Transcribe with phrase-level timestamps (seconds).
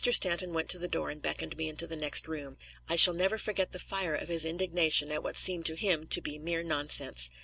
[0.03, 2.57] Stanton went to the door and beckoned me into the next room.
[2.89, 6.21] I shall never forget the fire of his indignation at what seemed to him to
[6.21, 7.29] be mere nonsense.